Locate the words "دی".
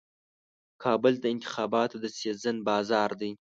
3.21-3.31